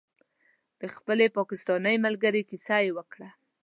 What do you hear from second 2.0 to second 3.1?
ملګرې کیسه یې